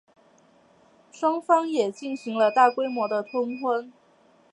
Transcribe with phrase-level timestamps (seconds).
[1.11, 3.93] 双方也进行了大规模的通婚。